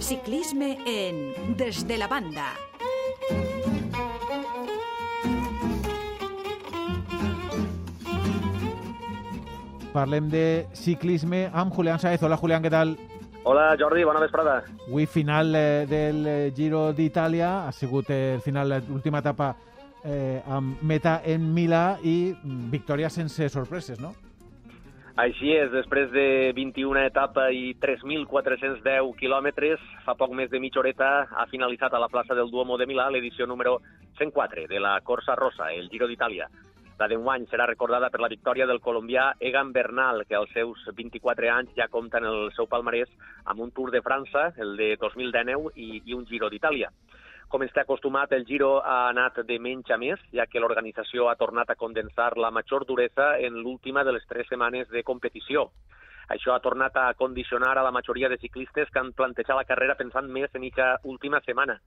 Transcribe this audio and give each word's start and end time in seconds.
Ciclisme 0.00 0.78
en 0.84 1.56
Desde 1.56 1.96
la 1.96 2.06
Banda. 2.06 2.52
Parlem 9.94 10.28
de 10.28 10.66
ciclisme 10.74 11.50
amb 11.52 11.72
Julián 11.72 11.98
Saez. 11.98 12.22
Hola, 12.22 12.36
Julián, 12.36 12.60
què 12.60 12.68
tal? 12.68 12.98
Hola, 13.44 13.76
Jordi, 13.80 14.04
bona 14.04 14.20
vesprada. 14.20 14.64
Avui 14.88 15.06
final 15.06 15.54
eh, 15.56 15.86
del 15.88 16.26
eh, 16.26 16.52
Giro 16.56 16.90
d'Itàlia. 16.92 17.68
Ha 17.68 17.72
sigut 17.72 18.10
eh, 18.10 18.34
el 18.34 18.42
final, 18.42 18.82
l'última 18.88 19.24
etapa 19.24 19.54
eh, 20.04 20.42
amb 20.46 20.82
meta 20.82 21.20
en 21.24 21.48
Milà 21.54 21.96
i 22.04 22.34
mm, 22.34 22.68
victòria 22.70 23.10
sense 23.10 23.48
sorpreses, 23.48 24.00
no? 24.00 24.14
Així 25.14 25.52
és, 25.54 25.68
després 25.70 26.08
de 26.10 26.50
21 26.56 27.04
etapa 27.06 27.46
i 27.54 27.76
3.410 27.78 29.12
quilòmetres, 29.20 29.82
fa 30.02 30.16
poc 30.18 30.34
més 30.34 30.50
de 30.50 30.58
mitja 30.58 30.80
horeta 30.82 31.10
ha 31.30 31.46
finalitzat 31.52 31.94
a 31.94 32.00
la 32.02 32.10
plaça 32.10 32.34
del 32.34 32.50
Duomo 32.50 32.78
de 32.80 32.88
Milà 32.90 33.06
l'edició 33.14 33.46
número 33.46 33.76
104 34.18 34.66
de 34.66 34.80
la 34.82 34.96
Corsa 35.06 35.36
Rossa, 35.38 35.70
el 35.70 35.86
Giro 35.92 36.10
d'Itàlia. 36.10 36.50
La 36.98 37.06
d'enguany 37.10 37.46
serà 37.50 37.66
recordada 37.66 38.10
per 38.10 38.20
la 38.22 38.30
victòria 38.30 38.66
del 38.70 38.82
colombià 38.82 39.32
Egan 39.38 39.72
Bernal, 39.74 40.24
que 40.26 40.34
als 40.38 40.50
seus 40.54 40.82
24 40.94 41.48
anys 41.50 41.72
ja 41.78 41.88
compta 41.90 42.18
en 42.18 42.26
el 42.30 42.50
seu 42.54 42.66
palmarès 42.70 43.10
amb 43.50 43.62
un 43.62 43.70
Tour 43.74 43.90
de 43.94 44.02
França, 44.02 44.48
el 44.62 44.76
de 44.78 44.94
2019, 44.98 45.72
i, 45.74 46.02
i 46.06 46.14
un 46.14 46.26
Giro 46.26 46.50
d'Itàlia. 46.50 46.90
Com 47.54 47.62
ens 47.62 47.70
té 47.70 47.84
acostumat, 47.84 48.32
el 48.34 48.42
Giro 48.48 48.80
ha 48.82 48.94
anat 49.12 49.36
de 49.46 49.56
menys 49.62 49.92
a 49.94 49.96
més, 50.02 50.18
ja 50.34 50.42
que 50.50 50.58
l'organització 50.58 51.28
ha 51.30 51.36
tornat 51.38 51.68
a 51.70 51.76
condensar 51.78 52.32
la 52.34 52.48
major 52.50 52.82
duresa 52.88 53.28
en 53.38 53.60
l'última 53.62 54.02
de 54.02 54.10
les 54.16 54.26
tres 54.26 54.48
setmanes 54.50 54.88
de 54.90 55.04
competició. 55.06 55.62
Això 56.34 56.50
ha 56.50 56.64
tornat 56.64 56.98
a 56.98 57.04
condicionar 57.14 57.76
a 57.78 57.84
la 57.86 57.92
majoria 57.94 58.28
de 58.32 58.40
ciclistes 58.42 58.90
que 58.90 58.98
han 58.98 59.12
plantejat 59.14 59.54
la 59.54 59.68
carrera 59.68 59.94
pensant 59.94 60.26
més 60.26 60.50
en 60.50 60.66
aquesta 60.66 60.88
última 61.04 61.38
setmana. 61.46 61.78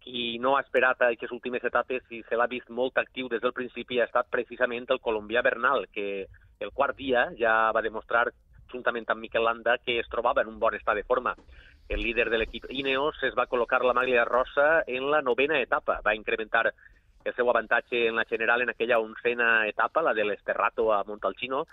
Qui 0.00 0.38
no 0.40 0.54
ha 0.56 0.62
esperat 0.64 1.04
aquestes 1.04 1.36
últimes 1.36 1.68
etapes 1.68 2.08
i 2.16 2.22
se 2.24 2.40
l'ha 2.40 2.48
vist 2.48 2.72
molt 2.72 2.96
actiu 2.96 3.28
des 3.28 3.44
del 3.44 3.52
principi 3.52 4.00
ha 4.00 4.08
estat 4.08 4.32
precisament 4.32 4.88
el 4.88 5.04
colombià 5.04 5.44
Bernal, 5.44 5.84
que 5.92 6.30
el 6.64 6.72
quart 6.72 6.96
dia 6.96 7.28
ja 7.36 7.58
va 7.76 7.84
demostrar 7.84 8.30
juntament 8.72 9.04
amb 9.10 9.20
Miquel 9.20 9.44
Landa, 9.44 9.76
que 9.84 9.98
es 10.00 10.08
trobava 10.08 10.40
en 10.40 10.48
un 10.48 10.58
bon 10.58 10.80
estat 10.80 10.96
de 10.96 11.04
forma. 11.04 11.36
El 11.90 12.04
líder 12.06 12.30
de 12.30 12.38
l'equip 12.38 12.68
Ineos 12.70 13.16
es 13.26 13.34
va 13.34 13.48
col·locar 13.50 13.80
la 13.82 13.92
maglia 13.98 14.22
rossa 14.24 14.84
en 14.86 15.08
la 15.10 15.18
novena 15.26 15.56
etapa. 15.58 15.96
Va 16.06 16.14
incrementar 16.14 16.68
el 16.70 17.34
seu 17.34 17.50
avantatge 17.50 18.04
en 18.06 18.14
la 18.14 18.24
general 18.30 18.62
en 18.62 18.70
aquella 18.70 19.00
oncena 19.02 19.66
etapa, 19.66 20.04
la 20.06 20.14
de 20.14 20.24
l'Esterrato 20.24 20.92
a 20.94 21.02
Montalcino, 21.08 21.64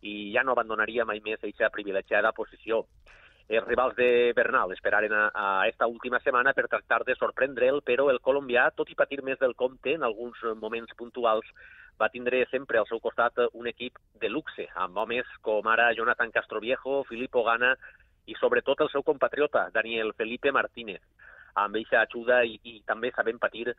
i 0.00 0.32
ja 0.32 0.42
no 0.48 0.54
abandonaria 0.56 1.04
mai 1.04 1.20
més 1.20 1.42
aquesta 1.42 1.68
privilegiada 1.74 2.32
posició. 2.32 2.86
Els 3.48 3.66
rivals 3.68 3.94
de 4.00 4.32
Bernal 4.34 4.72
esperaren 4.72 5.12
a, 5.12 5.26
a 5.34 5.68
esta 5.68 5.86
última 5.86 6.22
setmana 6.24 6.56
per 6.56 6.70
tractar 6.72 7.02
de 7.04 7.14
sorprendre'l, 7.20 7.82
però 7.84 8.08
el 8.10 8.22
colombià, 8.24 8.70
tot 8.74 8.88
i 8.88 8.96
patir 8.96 9.20
més 9.22 9.38
del 9.44 9.54
compte 9.60 9.92
en 9.92 10.08
alguns 10.08 10.40
moments 10.56 10.96
puntuals, 10.96 11.52
va 12.00 12.08
tindre 12.08 12.46
sempre 12.48 12.80
al 12.80 12.88
seu 12.88 12.98
costat 13.04 13.44
un 13.52 13.68
equip 13.68 14.00
de 14.24 14.32
luxe, 14.32 14.70
amb 14.74 14.96
homes 15.04 15.28
com 15.44 15.68
ara 15.68 15.92
Jonathan 15.92 16.32
Castroviejo, 16.32 17.02
Filippo 17.12 17.44
Gana 17.44 17.76
i 18.26 18.34
sobretot 18.40 18.82
el 18.84 18.90
seu 18.92 19.02
compatriota, 19.06 19.68
Daniel 19.74 20.12
Felipe 20.18 20.52
Martínez. 20.52 21.02
Amb 21.56 21.78
eixa 21.80 22.02
ajuda 22.02 22.42
i, 22.44 22.58
i 22.64 22.82
també 22.86 23.12
sabent 23.14 23.38
patir, 23.40 23.70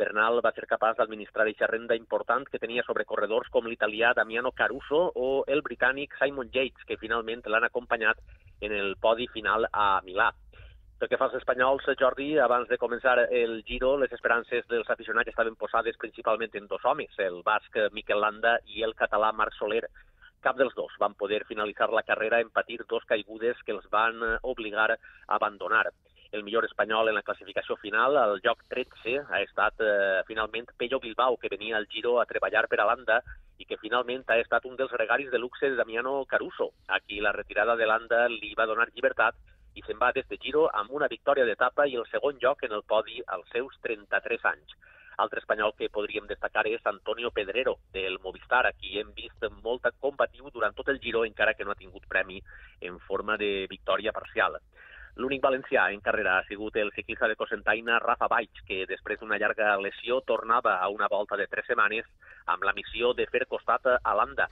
Bernal 0.00 0.40
va 0.44 0.52
ser 0.56 0.66
capaç 0.68 0.96
d'administrar 0.98 1.46
eixa 1.50 1.68
renda 1.68 1.96
important 1.98 2.46
que 2.48 2.58
tenia 2.62 2.82
sobre 2.86 3.04
corredors 3.04 3.50
com 3.52 3.66
l'italià 3.68 4.14
Damiano 4.16 4.52
Caruso 4.56 5.00
o 5.14 5.28
el 5.46 5.60
britànic 5.66 6.16
Simon 6.18 6.48
Yates, 6.54 6.86
que 6.88 6.96
finalment 7.02 7.44
l'han 7.46 7.66
acompanyat 7.68 8.22
en 8.60 8.72
el 8.72 8.96
podi 8.96 9.28
final 9.34 9.68
a 9.72 9.90
Milà. 10.06 10.30
Pel 11.00 11.08
que 11.08 11.16
fa 11.16 11.30
als 11.30 11.36
espanyols, 11.38 11.86
Jordi, 12.00 12.34
abans 12.44 12.68
de 12.68 12.76
començar 12.80 13.14
el 13.24 13.62
Giro, 13.68 13.94
les 14.00 14.12
esperances 14.12 14.66
dels 14.68 14.88
aficionats 14.92 15.32
estaven 15.32 15.54
posades 15.56 15.96
principalment 16.00 16.56
en 16.60 16.66
dos 16.68 16.84
homes, 16.84 17.14
el 17.24 17.38
basc 17.44 17.78
Miquel 17.96 18.20
Landa 18.20 18.58
i 18.68 18.84
el 18.84 18.92
català 18.98 19.30
Marc 19.32 19.56
Soler. 19.56 19.86
Cap 20.40 20.56
dels 20.56 20.72
dos 20.74 20.92
van 21.00 21.14
poder 21.20 21.42
finalitzar 21.44 21.90
la 21.92 22.02
carrera 22.02 22.40
en 22.40 22.48
patir 22.50 22.78
dos 22.88 23.04
caigudes 23.04 23.58
que 23.66 23.72
els 23.76 23.88
van 23.92 24.22
obligar 24.42 24.90
a 24.92 24.98
abandonar. 25.36 25.90
El 26.32 26.44
millor 26.46 26.64
espanyol 26.64 27.10
en 27.10 27.16
la 27.18 27.24
classificació 27.26 27.76
final, 27.76 28.16
al 28.16 28.38
lloc 28.44 28.62
13, 28.70 29.16
ha 29.28 29.40
estat 29.42 29.82
eh, 29.82 30.22
finalment 30.28 30.70
Pello 30.78 31.00
Bilbao, 31.02 31.36
que 31.36 31.50
venia 31.50 31.76
al 31.76 31.88
Giro 31.90 32.20
a 32.20 32.26
treballar 32.30 32.68
per 32.70 32.78
a 32.80 32.86
Landa 32.86 33.18
i 33.58 33.66
que 33.66 33.80
finalment 33.82 34.22
ha 34.28 34.38
estat 34.40 34.68
un 34.70 34.78
dels 34.78 34.94
regalis 34.94 35.32
de 35.32 35.40
luxe 35.42 35.68
de 35.68 35.76
Damiano 35.80 36.24
Caruso, 36.30 36.70
a 36.86 37.00
qui 37.00 37.18
la 37.20 37.34
retirada 37.36 37.74
de 37.76 37.88
Landa 37.90 38.22
li 38.30 38.54
va 38.56 38.68
donar 38.70 38.88
llibertat 38.94 39.34
i 39.74 39.82
se'n 39.86 39.98
va 39.98 40.12
des 40.14 40.28
de 40.30 40.38
Giro 40.44 40.68
amb 40.82 40.94
una 41.00 41.10
victòria 41.10 41.44
d'etapa 41.48 41.86
i 41.90 41.98
el 41.98 42.06
segon 42.14 42.38
lloc 42.42 42.62
en 42.64 42.78
el 42.78 42.86
podi 42.94 43.20
als 43.26 43.50
seus 43.52 43.76
33 43.82 44.48
anys. 44.54 44.78
Altre 45.20 45.42
espanyol 45.42 45.74
que 45.76 45.90
podríem 45.92 46.24
destacar 46.28 46.62
és 46.70 46.86
Antonio 46.88 47.30
Pedrero, 47.36 47.74
del 47.92 48.18
Movistar, 48.24 48.62
a 48.66 48.72
qui 48.72 48.96
hem 48.98 49.10
vist 49.12 49.44
molt 49.64 49.84
combatiu 50.00 50.48
durant 50.54 50.72
tot 50.78 50.88
el 50.88 51.00
Giro, 51.02 51.26
encara 51.28 51.52
que 51.54 51.66
no 51.66 51.74
ha 51.74 51.80
tingut 51.82 52.06
premi 52.08 52.40
en 52.80 52.96
forma 53.08 53.36
de 53.36 53.66
victòria 53.68 54.14
parcial. 54.16 54.56
L'únic 55.20 55.42
valencià 55.44 55.84
en 55.92 56.00
carrera 56.00 56.38
ha 56.38 56.46
sigut 56.48 56.76
el 56.80 56.92
ciclista 56.96 57.28
de 57.28 57.36
Cosentaina, 57.36 57.98
Rafa 58.00 58.28
Baix, 58.32 58.64
que 58.66 58.86
després 58.88 59.20
d'una 59.20 59.36
llarga 59.42 59.76
lesió 59.76 60.22
tornava 60.32 60.78
a 60.78 60.88
una 60.88 61.08
volta 61.12 61.36
de 61.36 61.48
tres 61.50 61.68
setmanes 61.68 62.06
amb 62.46 62.64
la 62.64 62.72
missió 62.72 63.12
de 63.12 63.26
fer 63.28 63.44
costat 63.50 63.92
a 64.00 64.14
l'Anda. 64.16 64.48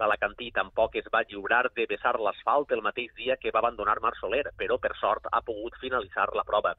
L'Alacantí 0.00 0.50
tampoc 0.56 0.96
es 1.00 1.08
va 1.14 1.24
lliurar 1.28 1.68
de 1.76 1.86
besar 1.88 2.18
l'asfalt 2.18 2.72
el 2.76 2.84
mateix 2.84 3.14
dia 3.16 3.36
que 3.40 3.52
va 3.54 3.60
abandonar 3.64 4.00
Marc 4.04 4.20
Soler, 4.20 4.46
però 4.56 4.76
per 4.76 4.92
sort 5.00 5.28
ha 5.30 5.40
pogut 5.40 5.80
finalitzar 5.80 6.28
la 6.36 6.44
prova. 6.44 6.74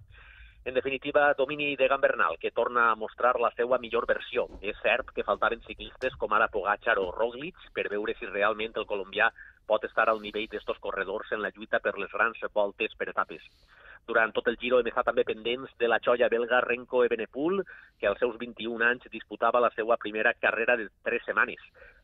En 0.63 0.75
definitiva, 0.75 1.33
domini 1.33 1.75
de 1.75 1.87
Gambernal, 1.87 2.37
que 2.37 2.51
torna 2.51 2.91
a 2.91 2.95
mostrar 2.95 3.39
la 3.39 3.49
seva 3.57 3.79
millor 3.81 4.05
versió. 4.05 4.45
És 4.61 4.77
cert 4.83 5.09
que 5.15 5.25
faltaven 5.25 5.63
ciclistes 5.65 6.13
com 6.21 6.35
ara 6.37 6.51
Pogacar 6.53 6.99
o 7.01 7.07
Roglic 7.15 7.57
per 7.73 7.87
veure 7.89 8.13
si 8.19 8.29
realment 8.29 8.77
el 8.77 8.85
colombià 8.85 9.31
pot 9.65 9.87
estar 9.87 10.05
al 10.11 10.21
nivell 10.21 10.45
d'estos 10.51 10.77
corredors 10.83 11.31
en 11.31 11.41
la 11.41 11.49
lluita 11.55 11.79
per 11.79 11.95
les 11.97 12.13
grans 12.13 12.45
voltes 12.53 12.93
per 12.99 13.09
etapes. 13.09 13.47
Durant 14.05 14.33
tot 14.35 14.47
el 14.51 14.59
Giro 14.61 14.79
hem 14.81 14.89
estat 14.91 15.07
també 15.09 15.23
pendents 15.25 15.73
de 15.81 15.89
la 15.89 15.99
xoia 16.05 16.29
belga 16.29 16.61
Renko 16.61 17.03
Ebenepul, 17.07 17.63
que 17.97 18.09
als 18.09 18.21
seus 18.21 18.37
21 18.37 18.85
anys 18.85 19.09
disputava 19.09 19.61
la 19.65 19.71
seva 19.73 19.97
primera 19.97 20.35
carrera 20.45 20.77
de 20.77 20.89
tres 21.01 21.25
setmanes. 21.25 21.61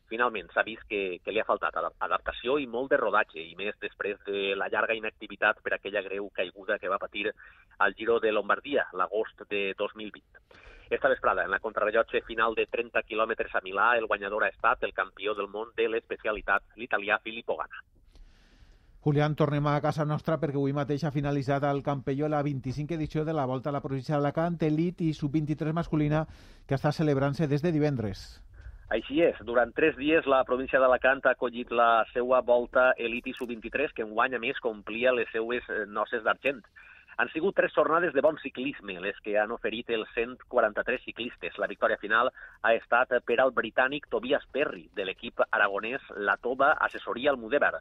Finalment 0.08 0.48
s'ha 0.54 0.64
vist 0.64 0.86
que, 0.88 1.18
que 1.22 1.32
li 1.34 1.40
ha 1.40 1.46
faltat 1.46 1.76
adaptació 1.78 2.56
i 2.58 2.66
molt 2.66 2.90
de 2.90 2.98
rodatge, 3.00 3.42
i 3.44 3.54
més 3.58 3.76
després 3.82 4.16
de 4.26 4.54
la 4.56 4.70
llarga 4.72 4.96
inactivitat 4.96 5.60
per 5.62 5.74
aquella 5.76 6.02
greu 6.06 6.30
caiguda 6.38 6.78
que 6.80 6.88
va 6.88 7.02
patir 7.02 7.26
al 7.78 7.94
Giro 7.94 8.18
de 8.20 8.32
Lombardia 8.32 8.86
l'agost 8.92 9.42
de 9.48 9.74
2020. 9.78 10.22
Esta 10.90 11.08
vesprada, 11.08 11.44
en 11.44 11.50
la 11.50 11.60
contrarrellotge 11.60 12.22
final 12.24 12.54
de 12.54 12.64
30 12.66 13.02
quilòmetres 13.04 13.54
a 13.54 13.60
Milà, 13.60 13.90
el 13.98 14.06
guanyador 14.06 14.44
ha 14.44 14.48
estat 14.54 14.82
el 14.84 14.94
campió 14.96 15.34
del 15.34 15.50
món 15.52 15.74
de 15.76 15.88
l'especialitat, 15.88 16.64
l'italià 16.76 17.18
Filippo 17.20 17.58
Ganna. 17.58 17.84
Julián, 19.04 19.36
tornem 19.36 19.66
a 19.70 19.78
casa 19.80 20.04
nostra 20.04 20.40
perquè 20.40 20.58
avui 20.58 20.74
mateix 20.74 21.04
ha 21.04 21.14
finalitzat 21.14 21.64
al 21.64 21.84
Campelló 21.86 22.28
la 22.28 22.42
25 22.42 22.96
edició 22.96 23.24
de 23.24 23.32
la 23.32 23.46
Volta 23.46 23.70
a 23.70 23.76
la 23.76 23.80
província 23.84 24.16
d'Alacant, 24.16 24.58
Elit 24.66 25.00
i 25.06 25.12
Sub-23 25.14 25.72
masculina, 25.72 26.26
que 26.66 26.76
està 26.76 26.90
celebrant-se 26.92 27.46
des 27.46 27.62
de 27.62 27.72
divendres. 27.72 28.26
Així 28.88 29.20
és, 29.20 29.36
durant 29.44 29.72
tres 29.76 29.96
dies 30.00 30.26
la 30.26 30.40
província 30.48 30.80
d'Alacant 30.80 31.20
ha 31.28 31.34
acollit 31.36 31.70
la 31.70 32.06
seva 32.14 32.40
volta 32.40 32.94
Eliti 32.96 33.34
Sub-23, 33.36 33.92
que 33.92 34.06
enguany 34.06 34.34
a 34.34 34.40
més 34.40 34.60
complia 34.64 35.12
les 35.12 35.28
seues 35.32 35.66
noces 35.92 36.24
d'argent. 36.24 36.62
Han 37.18 37.28
sigut 37.32 37.56
tres 37.58 37.72
jornades 37.74 38.12
de 38.14 38.22
bon 38.22 38.36
ciclisme, 38.38 38.94
les 39.02 39.16
que 39.24 39.32
han 39.42 39.50
oferit 39.50 39.88
els 39.90 40.10
143 40.14 41.00
ciclistes. 41.02 41.56
La 41.58 41.66
victòria 41.66 41.98
final 41.98 42.30
ha 42.30 42.74
estat 42.78 43.16
per 43.26 43.38
al 43.42 43.50
britànic 43.56 44.06
Tobias 44.12 44.44
Perry, 44.54 44.84
de 44.94 45.06
l'equip 45.08 45.42
aragonès 45.48 46.04
La 46.28 46.36
Tova 46.36 46.76
Assessoria 46.86 47.32
Almudévar. 47.34 47.80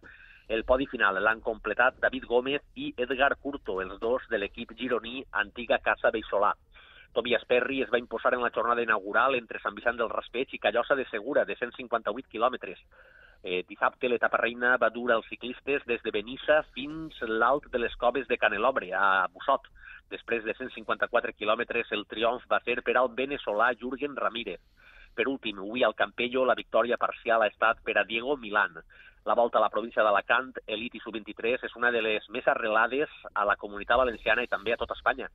El 0.49 0.65
podi 0.65 0.87
final 0.89 1.21
l'han 1.21 1.43
completat 1.45 1.99
David 2.01 2.25
Gómez 2.25 2.65
i 2.73 2.89
Edgar 3.05 3.35
Curto, 3.37 3.77
els 3.85 3.99
dos 4.01 4.25
de 4.31 4.41
l'equip 4.41 4.73
gironí 4.79 5.21
Antiga 5.43 5.77
Casa 5.85 6.09
Beisolà. 6.09 6.55
Tobias 7.13 7.45
Perry 7.45 7.83
es 7.83 7.93
va 7.93 8.01
imposar 8.01 8.33
en 8.33 8.41
la 8.41 8.51
jornada 8.55 8.81
inaugural 8.81 9.37
entre 9.37 9.61
Sant 9.61 9.77
Vicent 9.77 10.01
del 10.01 10.09
Raspeig 10.09 10.57
i 10.57 10.63
Callosa 10.65 10.97
de 10.97 11.05
Segura, 11.13 11.45
de 11.45 11.55
158 11.61 12.33
quilòmetres. 12.33 12.81
Eh, 13.47 13.63
dissabte 13.63 14.09
l'etapa 14.11 14.41
reina 14.41 14.73
va 14.75 14.89
dur 14.91 15.13
als 15.13 15.27
ciclistes 15.31 15.85
des 15.87 16.01
de 16.03 16.11
Benissa 16.11 16.57
fins 16.75 17.15
l'alt 17.31 17.69
de 17.71 17.79
les 17.79 17.93
coves 17.95 18.27
de 18.27 18.35
Canelobre, 18.35 18.89
a 18.91 19.27
Bussot. 19.31 19.69
Després 20.11 20.43
de 20.43 20.55
154 20.57 21.31
quilòmetres, 21.37 21.93
el 21.95 22.03
triomf 22.11 22.43
va 22.51 22.59
ser 22.65 22.81
per 22.83 22.97
al 22.99 23.07
veneçolà 23.15 23.69
Jürgen 23.79 24.19
Ramírez. 24.19 24.59
Per 25.15 25.29
últim, 25.31 25.61
avui 25.63 25.85
al 25.87 25.95
Campello 25.95 26.43
la 26.43 26.57
victòria 26.59 26.99
parcial 26.99 27.45
ha 27.45 27.47
estat 27.53 27.79
per 27.87 27.95
a 27.95 28.03
Diego 28.09 28.35
Milán. 28.35 28.75
La 29.27 29.35
volta 29.35 29.57
a 29.57 29.61
la 29.61 29.67
província 29.67 30.03
d'Alacant, 30.07 30.53
Elit 30.71 30.93
i 30.95 31.01
Sub-23, 31.03 31.65
és 31.67 31.73
una 31.75 31.89
de 31.91 31.99
les 31.99 32.23
més 32.31 32.45
arrelades 32.47 33.11
a 33.35 33.43
la 33.49 33.57
comunitat 33.59 33.99
valenciana 33.99 34.45
i 34.45 34.47
també 34.47 34.71
a 34.71 34.77
tota 34.79 34.95
Espanya. 34.95 35.27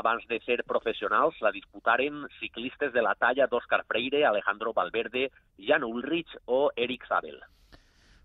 Abans 0.00 0.24
de 0.26 0.40
ser 0.42 0.56
professionals, 0.66 1.38
la 1.40 1.52
disputaren 1.54 2.24
ciclistes 2.40 2.90
de 2.92 3.04
la 3.06 3.14
talla 3.14 3.46
d'Òscar 3.46 3.84
Freire, 3.86 4.24
Alejandro 4.26 4.72
Valverde, 4.74 5.28
Jan 5.68 5.86
Ulrich 5.86 6.34
o 6.46 6.72
Eric 6.74 7.06
Zabel. 7.06 7.38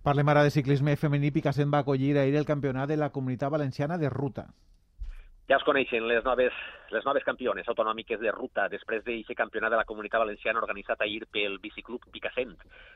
Parlem 0.01 0.33
ara 0.33 0.47
de 0.47 0.55
ciclisme 0.57 0.97
femení. 0.97 1.29
Picassent 1.31 1.69
va 1.69 1.85
acollir 1.85 2.17
ahir 2.17 2.33
el 2.41 2.49
campionat 2.49 2.89
de 2.89 2.97
la 2.97 3.13
comunitat 3.13 3.53
valenciana 3.53 4.01
de 4.01 4.09
ruta. 4.09 4.47
Ja 5.43 5.57
es 5.59 5.63
coneixen 5.67 6.05
les 6.07 6.23
noves, 6.23 6.55
les 6.95 7.03
noves 7.03 7.25
campiones 7.27 7.67
autonòmiques 7.67 8.21
de 8.21 8.31
ruta 8.31 8.69
després 8.71 9.01
d'aquest 9.03 9.35
campionat 9.35 9.73
de 9.73 9.79
la 9.81 9.83
Comunitat 9.89 10.23
Valenciana 10.23 10.61
organitzat 10.61 11.03
ahir 11.03 11.25
pel 11.35 11.57
Biciclub 11.59 12.05
Picassent. 12.13 12.53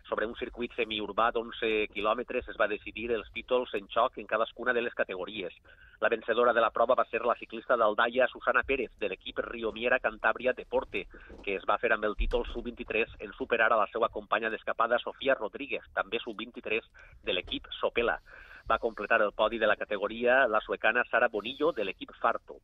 Sobre 0.08 0.30
un 0.30 0.36
circuit 0.40 0.72
semiurbà 0.80 1.26
d'11 1.36 1.90
quilòmetres 1.92 2.48
es 2.48 2.62
va 2.62 2.70
decidir 2.72 3.10
els 3.12 3.28
títols 3.36 3.76
en 3.76 3.92
xoc 3.92 4.22
en 4.24 4.32
cadascuna 4.32 4.72
de 4.72 4.86
les 4.86 4.96
categories. 4.96 5.60
La 6.00 6.08
vencedora 6.08 6.56
de 6.56 6.64
la 6.64 6.72
prova 6.72 6.96
va 6.96 7.10
ser 7.12 7.26
la 7.28 7.36
ciclista 7.36 7.76
d'Aldaia 7.76 8.32
Susana 8.32 8.64
Pérez, 8.64 8.96
de 8.96 9.12
l'equip 9.12 9.44
Riomiera 9.44 10.00
Cantàbria 10.00 10.56
Deporte, 10.56 11.04
que 11.44 11.60
es 11.60 11.68
va 11.68 11.82
fer 11.84 11.92
amb 11.92 12.08
el 12.08 12.16
títol 12.16 12.48
sub-23 12.54 13.20
en 13.28 13.36
superar 13.36 13.74
a 13.74 13.84
la 13.84 13.92
seva 13.92 14.08
companya 14.08 14.50
d'escapada 14.50 15.04
Sofia 15.04 15.36
Rodríguez, 15.36 15.84
també 15.92 16.24
sub-23 16.24 16.80
de 17.28 17.36
l'equip 17.36 17.68
Sopela 17.82 18.22
va 18.70 18.80
completar 18.80 19.22
el 19.22 19.32
podi 19.32 19.58
de 19.58 19.68
la 19.68 19.78
categoria 19.78 20.46
la 20.48 20.62
suecana 20.62 21.04
Sara 21.10 21.30
Bonillo 21.30 21.72
de 21.72 21.86
l'equip 21.86 22.12
Farto. 22.22 22.60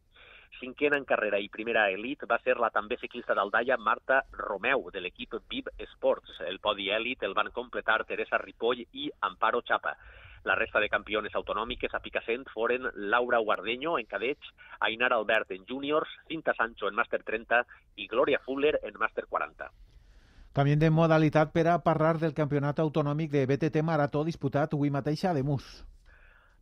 Cinquena 0.59 0.97
en 0.97 1.05
carrera 1.05 1.39
i 1.39 1.49
primera 1.49 1.89
elit 1.91 2.25
va 2.29 2.37
ser 2.43 2.57
la 2.59 2.69
també 2.69 2.97
ciclista 3.01 3.33
d'Aldaia 3.33 3.77
Marta 3.77 4.21
Romeu, 4.31 4.89
de 4.91 5.01
l'equip 5.01 5.33
Viv 5.49 5.71
Sports. 5.93 6.41
El 6.47 6.59
podi 6.59 6.89
elit 6.91 7.23
el 7.23 7.33
van 7.33 7.51
completar 7.51 8.03
Teresa 8.05 8.37
Ripoll 8.37 8.83
i 8.91 9.09
Amparo 9.21 9.61
Chapa. 9.61 9.95
La 10.43 10.55
resta 10.59 10.79
de 10.83 10.89
campiones 10.91 11.35
autonòmiques 11.39 11.93
a 11.95 12.01
Picassent 12.03 12.43
foren 12.51 12.89
Laura 12.95 13.39
Guardeño 13.39 13.97
en 13.97 14.05
cadets, 14.05 14.51
Ainar 14.79 15.13
Albert 15.13 15.51
en 15.51 15.63
júniors, 15.65 16.09
Cinta 16.27 16.53
Sancho 16.57 16.91
en 16.91 16.99
màster 16.99 17.23
30 17.23 17.63
i 17.95 18.09
Gloria 18.11 18.43
Fuller 18.43 18.75
en 18.83 18.99
màster 18.99 19.25
40. 19.29 19.71
Canviem 20.53 20.77
de 20.77 20.91
modalitat 20.91 21.49
per 21.55 21.65
a 21.71 21.79
parlar 21.81 22.19
del 22.19 22.35
campionat 22.37 22.83
autonòmic 22.83 23.31
de 23.31 23.47
BTT 23.49 23.81
Marató 23.81 24.21
disputat 24.27 24.75
avui 24.75 24.91
mateix 24.93 25.23
a 25.25 25.33
Demus. 25.33 25.81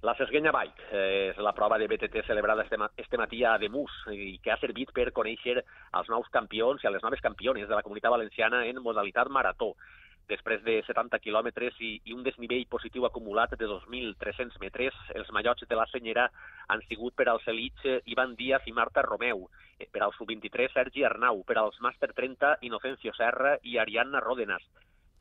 La 0.03 0.15
Sesguenya 0.17 0.49
Bike 0.49 0.87
eh, 0.97 1.29
és 1.29 1.39
la 1.45 1.51
prova 1.53 1.77
de 1.77 1.85
BTT 1.85 2.23
celebrada 2.25 2.63
este, 2.65 3.17
matí 3.21 3.43
a 3.45 3.51
Demus 3.61 3.93
i 4.09 4.39
que 4.41 4.49
ha 4.49 4.57
servit 4.57 4.89
per 4.97 5.11
conèixer 5.13 5.59
els 5.61 6.09
nous 6.09 6.31
campions 6.33 6.81
i 6.81 6.89
a 6.89 6.91
les 6.95 7.05
noves 7.05 7.21
campiones 7.21 7.69
de 7.69 7.77
la 7.77 7.83
comunitat 7.85 8.09
valenciana 8.15 8.63
en 8.65 8.81
modalitat 8.81 9.29
marató. 9.29 9.75
Després 10.31 10.65
de 10.65 10.79
70 10.87 11.21
quilòmetres 11.21 11.77
i, 11.85 11.91
i 12.09 12.17
un 12.17 12.25
desnivell 12.25 12.65
positiu 12.73 13.05
acumulat 13.05 13.53
de 13.53 13.69
2.300 13.69 14.57
metres, 14.65 14.97
els 15.13 15.29
mallots 15.37 15.69
de 15.69 15.77
la 15.77 15.85
senyera 15.93 16.31
han 16.73 16.81
sigut 16.89 17.13
per 17.13 17.29
als 17.29 17.45
elits 17.53 17.85
Ivan 18.09 18.33
Díaz 18.39 18.65
i 18.65 18.73
Marta 18.73 19.05
Romeu, 19.05 19.51
eh, 19.77 19.85
per 19.85 20.01
al 20.01 20.17
sub-23 20.17 20.73
Sergi 20.73 21.05
Arnau, 21.05 21.43
per 21.45 21.61
als 21.61 21.77
màster 21.77 22.09
30 22.17 22.57
Inocencio 22.65 23.13
Serra 23.13 23.59
i 23.61 23.77
Ariadna 23.77 24.25
Ródenas, 24.25 24.65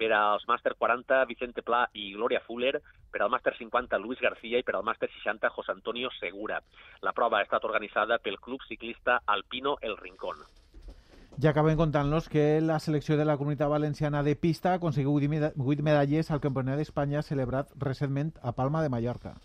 per 0.00 0.14
als 0.17 0.47
màster 0.49 0.73
40 0.79 1.25
Vicente 1.29 1.62
Pla 1.62 1.82
i 1.93 2.14
Gloria 2.14 2.41
Fuller, 2.47 2.79
per 3.12 3.20
al 3.20 3.29
màster 3.32 3.52
50 3.58 3.99
Luis 4.00 4.23
García 4.25 4.61
i 4.61 4.64
per 4.64 4.79
al 4.79 4.87
màster 4.87 5.11
60 5.12 5.50
José 5.52 5.75
Antonio 5.76 6.08
Segura. 6.17 6.62
La 7.05 7.12
prova 7.12 7.38
ha 7.38 7.44
estat 7.44 7.67
organitzada 7.69 8.19
pel 8.19 8.41
Club 8.41 8.64
Ciclista 8.69 9.20
Alpino 9.26 9.76
El 9.82 9.99
Rincón. 9.99 10.41
Ja 11.41 11.52
acabem 11.52 11.76
contant-los 11.76 12.29
que 12.29 12.61
la 12.61 12.81
selecció 12.81 13.17
de 13.17 13.25
la 13.25 13.37
comunitat 13.41 13.70
valenciana 13.70 14.23
de 14.23 14.35
pista 14.37 14.73
ha 14.73 14.81
aconseguit 14.81 15.52
8 15.56 15.85
medalles 15.85 16.31
al 16.31 16.41
Campionat 16.41 16.81
d'Espanya 16.81 17.23
celebrat 17.23 17.70
recentment 17.79 18.35
a 18.43 18.53
Palma 18.53 18.82
de 18.82 18.91
Mallorca. 18.93 19.37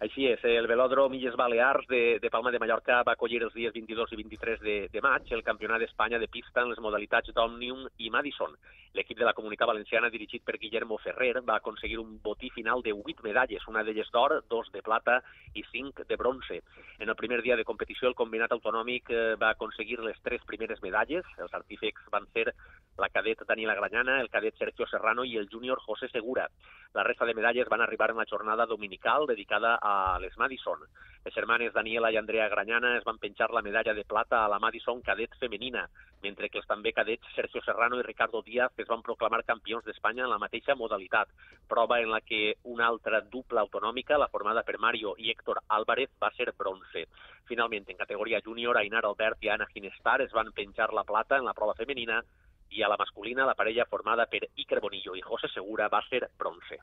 Així 0.00 0.24
és, 0.30 0.40
el 0.48 0.64
velòdrom 0.64 1.12
Illes 1.12 1.34
Balears 1.36 1.84
de, 1.90 2.16
de 2.22 2.28
Palma 2.32 2.48
de 2.54 2.58
Mallorca 2.62 3.02
va 3.04 3.12
acollir 3.12 3.42
els 3.44 3.52
dies 3.52 3.74
22 3.74 4.14
i 4.14 4.18
23 4.22 4.62
de, 4.64 4.76
de 4.88 5.00
maig 5.04 5.28
el 5.36 5.42
Campionat 5.44 5.82
d'Espanya 5.82 6.20
de 6.22 6.28
pista 6.32 6.62
en 6.64 6.70
les 6.72 6.80
modalitats 6.80 7.34
d'Òmnium 7.36 7.82
i 8.00 8.08
Madison. 8.14 8.54
L'equip 8.96 9.20
de 9.20 9.26
la 9.28 9.34
Comunitat 9.36 9.68
Valenciana, 9.68 10.08
dirigit 10.10 10.42
per 10.42 10.56
Guillermo 10.56 10.96
Ferrer, 11.04 11.44
va 11.44 11.58
aconseguir 11.60 12.00
un 12.00 12.16
botí 12.24 12.48
final 12.50 12.80
de 12.82 12.94
8 12.96 13.26
medalles, 13.28 13.66
una 13.68 13.84
d'elles 13.84 14.08
d'or, 14.10 14.38
dos 14.48 14.72
de 14.72 14.80
plata 14.82 15.20
i 15.52 15.66
cinc 15.68 16.00
de 16.08 16.16
bronze. 16.16 16.62
En 16.98 17.12
el 17.12 17.18
primer 17.20 17.42
dia 17.44 17.60
de 17.60 17.68
competició, 17.68 18.08
el 18.08 18.16
combinat 18.16 18.56
autonòmic 18.56 19.12
eh, 19.12 19.22
va 19.36 19.52
aconseguir 19.52 20.00
les 20.00 20.16
tres 20.24 20.42
primeres 20.48 20.80
medalles. 20.80 21.28
Els 21.36 21.54
artífecs 21.60 22.08
van 22.10 22.24
ser 22.32 22.48
la 23.00 23.08
cadet 23.08 23.40
Daniela 23.48 23.74
Grañana, 23.74 24.20
el 24.20 24.28
cadet 24.28 24.54
Sergio 24.58 24.86
Serrano 24.86 25.24
i 25.24 25.36
el 25.38 25.48
júnior 25.48 25.80
José 25.80 26.08
Segura. 26.08 26.48
La 26.92 27.02
resta 27.02 27.24
de 27.24 27.34
medalles 27.34 27.68
van 27.68 27.80
arribar 27.80 28.10
en 28.10 28.18
la 28.18 28.26
jornada 28.28 28.66
dominical 28.66 29.26
dedicada 29.26 29.78
a 29.80 30.18
les 30.20 30.36
Madison. 30.36 30.80
Les 31.24 31.34
germanes 31.34 31.72
Daniela 31.72 32.10
i 32.12 32.16
Andrea 32.16 32.48
Grañana 32.48 32.96
es 32.98 33.04
van 33.04 33.18
penjar 33.18 33.50
la 33.50 33.62
medalla 33.62 33.94
de 33.94 34.04
plata 34.04 34.44
a 34.44 34.48
la 34.48 34.58
Madison 34.58 35.00
cadet 35.00 35.34
femenina, 35.38 35.88
mentre 36.22 36.50
que 36.50 36.58
els 36.60 36.68
també 36.68 36.92
cadets 36.92 37.32
Sergio 37.34 37.62
Serrano 37.64 37.98
i 37.98 38.04
Ricardo 38.04 38.42
Díaz 38.42 38.76
es 38.76 38.88
van 38.88 39.02
proclamar 39.02 39.44
campions 39.48 39.84
d'Espanya 39.84 40.26
en 40.26 40.30
la 40.34 40.40
mateixa 40.42 40.76
modalitat, 40.76 41.32
prova 41.68 42.00
en 42.00 42.10
la 42.10 42.20
que 42.20 42.56
una 42.64 42.86
altra 42.86 43.22
dupla 43.22 43.64
autonòmica, 43.64 44.18
la 44.18 44.28
formada 44.28 44.62
per 44.62 44.78
Mario 44.78 45.14
i 45.16 45.30
Héctor 45.30 45.62
Álvarez, 45.68 46.10
va 46.22 46.32
ser 46.36 46.52
bronze. 46.58 47.06
Finalment, 47.48 47.88
en 47.88 47.96
categoria 47.96 48.42
júnior, 48.44 48.76
Ainar 48.76 49.06
Albert 49.06 49.42
i 49.44 49.48
Ana 49.48 49.70
Ginestar 49.72 50.20
es 50.20 50.36
van 50.36 50.52
penjar 50.52 50.92
la 50.92 51.04
plata 51.04 51.38
en 51.38 51.48
la 51.48 51.54
prova 51.54 51.74
femenina 51.74 52.20
i 52.70 52.82
a 52.82 52.88
la 52.88 52.98
masculina 52.98 53.46
la 53.46 53.56
parella 53.58 53.86
formada 53.90 54.26
per 54.30 54.44
Iker 54.56 54.80
Bonillo 54.80 55.16
i 55.18 55.22
José 55.24 55.50
Segura 55.52 55.88
va 55.88 56.02
ser 56.08 56.22
bronze. 56.38 56.80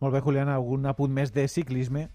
Molt 0.00 0.14
bé, 0.14 0.20
Julián, 0.20 0.50
algun 0.50 0.86
apunt 0.90 1.12
més 1.14 1.32
de 1.32 1.46
ciclisme? 1.48 2.08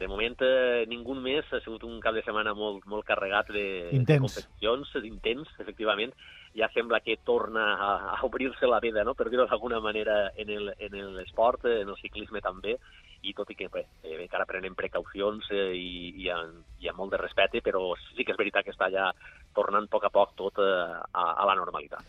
De 0.00 0.08
moment, 0.08 0.36
eh, 0.40 0.86
ningú 0.88 1.14
més. 1.14 1.44
Ha 1.52 1.60
sigut 1.60 1.82
un 1.84 1.98
cap 2.00 2.14
de 2.16 2.22
setmana 2.24 2.54
molt, 2.56 2.86
molt 2.88 3.04
carregat 3.04 3.50
de, 3.52 3.64
intens. 3.92 4.22
de 4.22 4.44
competicions, 4.46 4.94
intens, 5.04 5.50
efectivament. 5.60 6.14
Ja 6.56 6.70
sembla 6.72 7.02
que 7.04 7.18
torna 7.22 7.66
a, 7.74 7.90
a 8.14 8.18
obrir-se 8.26 8.66
la 8.66 8.80
veda, 8.80 9.04
no? 9.04 9.14
per 9.14 9.28
dir-ho 9.28 9.44
d'alguna 9.46 9.78
manera, 9.84 10.30
en 10.40 10.96
l'esport, 11.18 11.68
en 11.68 11.92
el 11.92 12.00
ciclisme 12.00 12.40
també, 12.40 12.78
i 13.22 13.34
tot 13.36 13.50
i 13.52 13.56
que 13.58 13.68
bé, 13.72 13.84
eh, 14.04 14.16
encara 14.22 14.48
prenem 14.48 14.74
precaucions 14.78 15.46
eh, 15.52 15.70
i, 15.76 16.12
i, 16.24 16.28
amb, 16.32 16.64
i 16.80 16.88
amb 16.90 17.02
molt 17.02 17.14
de 17.14 17.20
respecte, 17.20 17.62
però 17.64 17.92
sí 18.08 18.24
que 18.24 18.34
és 18.34 18.40
veritat 18.40 18.64
que 18.66 18.74
està 18.74 18.90
ja 18.92 19.10
tornant 19.56 19.88
a 19.88 19.92
poc 19.92 20.06
a 20.08 20.12
poc 20.14 20.34
tot 20.38 20.60
eh, 20.62 20.98
a, 21.12 21.26
a 21.34 21.48
la 21.48 21.56
normalitat. 21.58 22.04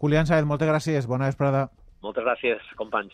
Julián 0.00 0.28
Saez, 0.28 0.46
moltes 0.48 0.68
gràcies. 0.68 1.08
Bona 1.08 1.28
vesprada. 1.28 1.66
Moltes 2.00 2.24
gràcies, 2.24 2.64
companys. 2.80 3.12